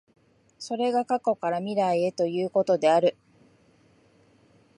[0.57, 3.15] それが過去から未来へということである。